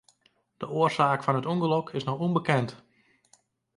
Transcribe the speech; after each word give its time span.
De 0.61 0.67
oarsaak 0.77 1.21
fan 1.23 1.39
it 1.39 1.49
ûngelok 1.51 1.87
is 1.97 2.05
noch 2.07 2.21
ûnbekend. 2.27 2.69